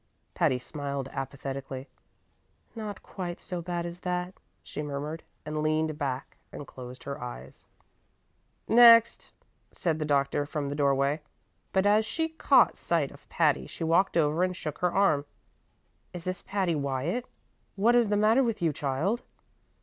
[0.33, 1.87] Patty smiled apathetically.
[2.75, 7.67] "Not quite so bad as that," she murmured, and leaned back and closed her eyes.
[8.67, 9.31] [Illustration: What's the matter, Patty?] "Next,"
[9.71, 11.21] said the doctor from the doorway;
[11.71, 15.25] but as she caught sight of Patty she walked over and shook her arm.
[16.13, 17.27] "Is this Patty Wyatt?
[17.75, 19.21] What is the matter with you, child?"